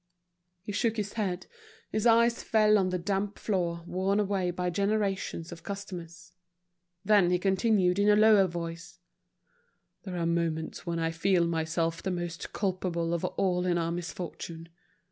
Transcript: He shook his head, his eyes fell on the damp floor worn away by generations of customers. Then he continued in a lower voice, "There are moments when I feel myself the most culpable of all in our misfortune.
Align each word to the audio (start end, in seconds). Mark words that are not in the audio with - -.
He 0.63 0.71
shook 0.71 0.97
his 0.97 1.13
head, 1.13 1.45
his 1.91 2.07
eyes 2.07 2.41
fell 2.41 2.79
on 2.79 2.89
the 2.89 2.97
damp 2.97 3.37
floor 3.37 3.83
worn 3.85 4.19
away 4.19 4.49
by 4.49 4.71
generations 4.71 5.51
of 5.51 5.61
customers. 5.61 6.31
Then 7.05 7.29
he 7.29 7.37
continued 7.37 7.99
in 7.99 8.09
a 8.09 8.15
lower 8.15 8.47
voice, 8.47 8.99
"There 10.01 10.17
are 10.17 10.25
moments 10.25 10.87
when 10.87 10.97
I 10.97 11.11
feel 11.11 11.45
myself 11.45 12.01
the 12.01 12.09
most 12.09 12.51
culpable 12.51 13.13
of 13.13 13.23
all 13.23 13.67
in 13.67 13.77
our 13.77 13.91
misfortune. 13.91 14.69